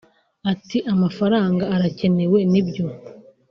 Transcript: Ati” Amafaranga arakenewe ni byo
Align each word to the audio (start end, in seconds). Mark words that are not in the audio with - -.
Ati” 0.51 0.77
Amafaranga 0.93 1.63
arakenewe 1.75 2.39
ni 2.51 2.61
byo 2.67 2.85